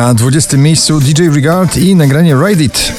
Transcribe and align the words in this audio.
Na 0.00 0.14
20 0.14 0.56
miejscu 0.56 1.00
DJ 1.00 1.28
Regard 1.34 1.76
i 1.76 1.94
nagranie 1.94 2.36
Ride 2.46 2.64
It. 2.64 2.92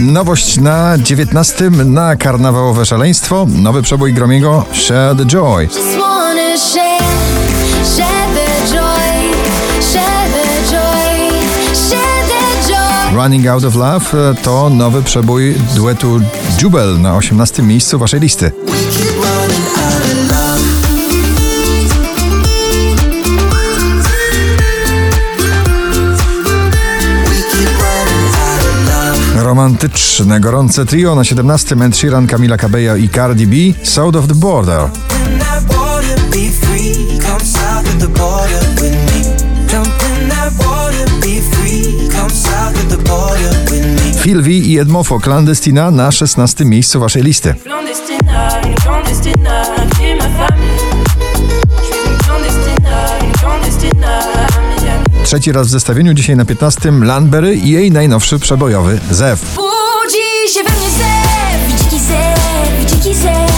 Nowość 0.00 0.56
na 0.56 0.98
19 0.98 1.70
na 1.70 2.16
karnawałowe 2.16 2.86
szaleństwo. 2.86 3.46
Nowy 3.48 3.82
przebój 3.82 4.14
Gromiego 4.14 4.64
Share 4.72 5.16
the 5.16 5.26
Joy. 5.26 5.68
Running 13.22 13.46
Out 13.46 13.64
of 13.64 13.74
Love 13.74 14.30
e, 14.30 14.34
to 14.34 14.70
nowy 14.70 15.02
przebój 15.02 15.54
duetu 15.76 16.20
Jubel 16.62 17.00
na 17.00 17.16
18 17.16 17.62
miejscu 17.62 17.98
waszej 17.98 18.20
listy. 18.20 18.52
Romantyczne, 29.36 30.40
gorące 30.40 30.86
trio 30.86 31.14
na 31.14 31.24
17 31.24 31.76
Ed 31.84 31.96
Sheeran, 31.96 32.26
Camila 32.26 32.56
i 32.98 33.08
Cardi 33.08 33.46
B, 33.46 33.56
South 33.84 34.16
of 34.16 34.28
the 34.28 34.34
Border. 34.34 34.90
Phil 44.32 44.42
V 44.42 44.50
i 44.50 44.78
Edmofo, 44.78 45.20
Clandestina 45.20 45.90
na 45.90 46.12
16 46.12 46.64
miejscu 46.64 47.00
waszej 47.00 47.22
listy. 47.22 47.54
Trzeci 55.24 55.52
raz 55.52 55.66
w 55.66 55.70
zestawieniu, 55.70 56.14
dzisiaj 56.14 56.36
na 56.36 56.44
15 56.44 56.90
Landberry 56.90 57.54
i 57.54 57.70
jej 57.70 57.90
najnowszy 57.90 58.38
przebojowy 58.38 59.00
Zew. 59.10 59.54
Budzi 59.54 60.54
się 60.54 60.62
we 60.62 60.70
mnie 60.70 60.90
zew, 60.90 61.82
dziki 61.82 62.00
zew, 62.00 62.90
dziki 62.90 63.14
zew. 63.14 63.52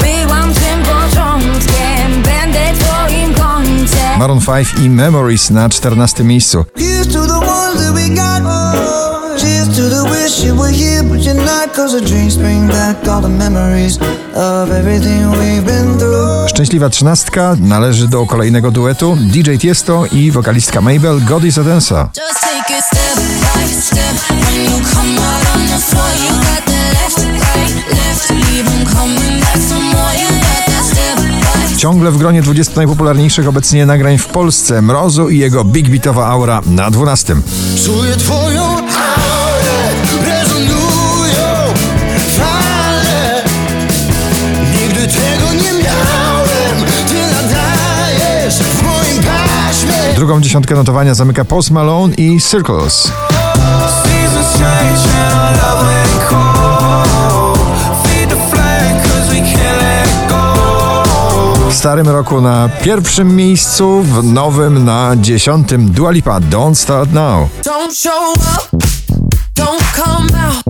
Byłam 0.00 0.54
tym 0.54 0.82
początkiem, 0.82 2.22
będę 2.22 2.60
twoim 2.80 3.34
końcem. 3.34 4.18
Maroon 4.18 4.40
5 4.40 4.74
i 4.84 4.90
Memories 4.90 5.50
na 5.50 5.68
14 5.68 6.24
miejscu. 6.24 6.64
Here's 6.76 7.12
to 7.12 7.26
the 7.26 7.46
ones 7.46 7.86
that 7.86 7.94
we 7.94 8.08
got. 8.08 9.07
Cheers 9.40 9.68
to 9.76 9.82
the 9.88 10.02
wish 10.10 10.44
you 10.44 10.56
were 10.56 10.72
here, 10.72 11.02
but 11.02 11.20
you're 11.24 11.44
not. 11.46 11.72
Cause 11.76 12.00
the 12.00 12.06
dreams 12.06 12.36
bring 12.36 12.68
back 12.68 13.08
all 13.08 13.20
the 13.20 13.28
memories 13.28 13.98
of 14.34 14.70
everything 14.70 15.30
we've 15.30 15.64
been 15.64 15.98
through. 15.98 16.48
Szczęśliwa 16.48 16.88
trzynastka 16.90 17.56
należy 17.60 18.08
do 18.08 18.26
kolejnego 18.26 18.70
duetu 18.70 19.16
DJ 19.20 19.56
Tiesto 19.56 20.04
i 20.12 20.30
wokalistka 20.30 20.80
Mabel 20.80 21.20
God 21.28 21.44
is 21.44 21.58
a 21.58 21.64
Dancer. 21.64 22.06
Just 22.16 22.40
take 22.40 22.78
it 22.78 22.84
step 22.84 23.16
by 23.16 23.80
step. 23.80 24.14
When 24.28 24.64
you 24.64 24.86
come 24.94 25.18
out 25.18 25.56
on 25.56 25.66
the 25.66 25.78
floor, 25.78 26.10
you 26.24 26.36
got 26.36 26.64
the 26.66 26.72
left, 26.72 27.18
right, 27.18 27.90
left. 27.90 28.30
Leave 28.30 28.70
'em 28.70 28.86
coming 28.86 29.40
back 29.40 29.58
some 29.68 29.82
more. 29.84 30.14
You 30.22 30.28
got 30.28 30.66
that 30.66 30.84
step 30.86 31.16
by 31.70 31.76
Ciągle 31.78 32.10
w 32.10 32.18
gronie 32.18 32.42
20 32.42 32.76
najpopularniejszych 32.76 33.48
obecnie 33.48 33.86
nagrań 33.86 34.18
w 34.18 34.26
Polsce 34.26 34.82
Mrozu 34.82 35.28
i 35.28 35.38
jego 35.38 35.64
big 35.64 35.88
beatowa 35.88 36.26
aura 36.26 36.60
na 36.66 36.90
12. 36.90 37.36
Czuję 37.84 38.16
twoją 38.16 38.87
Drugą 50.18 50.40
dziesiątkę 50.40 50.74
notowania 50.74 51.14
zamyka 51.14 51.44
Post 51.44 51.70
Malone 51.70 52.14
i 52.14 52.40
Circles. 52.40 53.12
W 61.70 61.74
starym 61.74 62.08
roku 62.08 62.40
na 62.40 62.68
pierwszym 62.82 63.36
miejscu, 63.36 64.02
w 64.02 64.24
nowym 64.24 64.84
na 64.84 65.16
dziesiątym 65.16 65.90
Dua 65.90 66.10
Lipa 66.10 66.40
Don't 66.40 66.74
Start 66.74 67.12
Now. 67.12 67.48
Don't 67.64 67.94
show 67.94 68.36
up, 68.36 68.82
don't 69.56 69.82
come 69.94 70.44
out, 70.46 70.64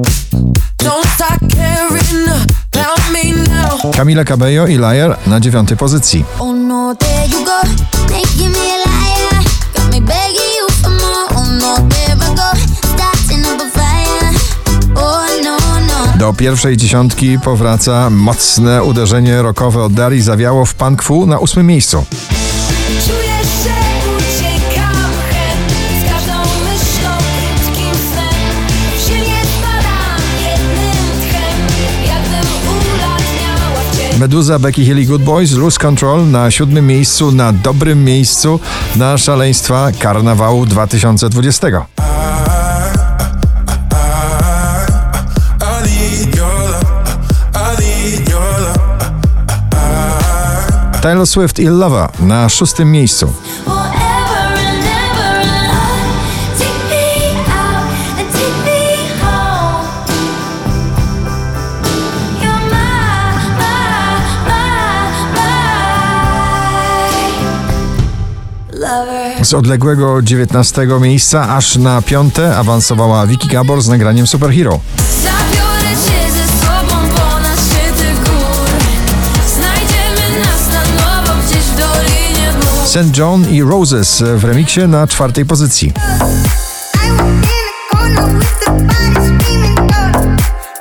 don't 0.78 1.09
start 1.15 1.41
caring 1.56 2.28
about 2.72 3.00
me 3.12 3.54
now. 3.54 3.92
Camila 3.97 4.25
Cabello 4.25 4.66
i 4.66 4.78
Liar 4.78 5.16
na 5.26 5.41
dziewiątej 5.41 5.76
pozycji. 5.76 6.25
Oh 6.38 6.53
no, 6.53 6.94
there 6.94 7.26
you 7.26 7.44
go, 7.44 7.97
Do 16.28 16.34
pierwszej 16.34 16.77
dziesiątki 16.77 17.39
powraca 17.39 18.11
mocne 18.11 18.83
uderzenie 18.83 19.43
rockowe 19.43 19.83
od 19.83 19.93
Dari 19.93 20.22
zawiało 20.22 20.65
w 20.65 20.75
Punk 20.75 21.03
Fu 21.03 21.27
na 21.27 21.39
ósmym 21.39 21.66
miejscu. 21.66 22.05
Meduza, 34.19 34.59
Becky 34.59 34.84
Hill 34.84 34.99
i 34.99 35.06
Good 35.06 35.22
Boys, 35.22 35.53
Lose 35.53 35.78
Control 35.78 36.31
na 36.31 36.50
siódmym 36.50 36.87
miejscu, 36.87 37.33
na 37.33 37.53
dobrym 37.53 38.05
miejscu 38.05 38.60
na 38.97 39.19
szaleństwa 39.19 39.89
karnawału 39.99 40.66
2020. 40.66 41.97
Taylor 51.00 51.26
Swift 51.26 51.59
i 51.59 51.64
Lover 51.64 52.09
na 52.20 52.48
szóstym 52.48 52.92
miejscu. 52.92 53.32
Z 69.42 69.54
odległego 69.54 70.22
19 70.22 70.86
miejsca 71.00 71.56
aż 71.56 71.76
na 71.76 72.03
piąte 72.03 72.56
awansowała 72.56 73.26
Vicky 73.26 73.48
Gabor 73.48 73.82
z 73.82 73.88
nagraniem 73.88 74.26
Superhero. 74.26 74.80
St. 82.88 83.16
John 83.16 83.47
i 83.50 83.62
Roses 83.62 84.22
w 84.37 84.44
remiksie 84.44 84.81
na 84.88 85.06
czwartej 85.06 85.47
pozycji. 85.47 85.88
I 85.88 85.93
was 87.10 87.21
in 87.21 87.43
the 87.43 87.97
corner 87.97 88.34
with 88.38 88.60
the 88.65 88.71
body 88.71 89.15
screaming 89.15 89.75
no. 89.75 89.87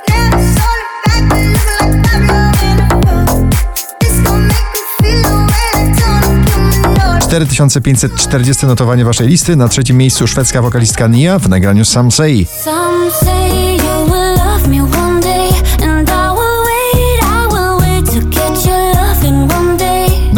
Never 0.08 0.42
saw 0.54 0.72
the 0.80 1.00
back, 1.04 1.24
but 1.28 1.40
looking 1.40 1.78
like 1.80 2.02
Pablo 2.02 2.40
in 2.72 2.80
a 2.80 2.88
boat. 2.88 3.54
This 4.00 4.20
gon' 4.24 4.46
make 4.48 4.68
me 4.72 4.80
feel 4.98 5.22
the 5.22 5.36
way 5.36 5.66
I 5.74 6.20
don't 6.20 6.44
kill 6.44 6.70
me 6.70 6.88
no. 6.98 7.28
4540 7.28 8.66
notowanie 8.66 9.04
waszej 9.04 9.28
listy. 9.28 9.56
Na 9.56 9.68
trzecim 9.68 9.96
miejscu 9.96 10.26
szwedzka 10.26 10.62
wokalistka 10.62 11.08
Nia 11.08 11.38
w 11.38 11.48
nagraniu 11.48 11.84
Say. 11.84 12.46
Some 12.64 13.10
say 13.24 13.77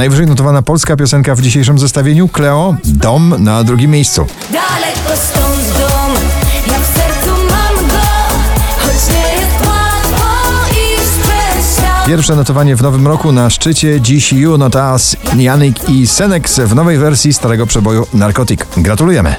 Najwyżej 0.00 0.26
notowana 0.26 0.62
polska 0.62 0.96
piosenka 0.96 1.34
w 1.34 1.40
dzisiejszym 1.40 1.78
zestawieniu 1.78 2.28
Cleo, 2.28 2.74
Dom 2.84 3.34
na 3.38 3.64
drugim 3.64 3.90
miejscu. 3.90 4.26
Daleko 4.52 5.22
stąd 5.22 5.78
dom, 5.78 6.12
ja 6.66 6.78
w 6.78 6.86
sercu 6.86 7.30
mam 7.30 7.88
go, 7.88 7.96
choć 8.78 9.14
nie 9.14 9.32
jest 9.32 9.66
łatwo. 9.66 10.26
Pierwsze 12.06 12.36
notowanie 12.36 12.76
w 12.76 12.82
nowym 12.82 13.06
roku 13.06 13.32
na 13.32 13.50
szczycie 13.50 14.00
dziś 14.00 14.32
You 14.32 14.58
Not 14.58 14.74
Us, 14.74 15.16
Janik 15.36 15.88
i 15.88 16.06
Senex 16.06 16.60
w 16.60 16.74
nowej 16.74 16.98
wersji 16.98 17.32
starego 17.32 17.66
przeboju 17.66 18.06
Narcotic. 18.14 18.60
Gratulujemy! 18.76 19.34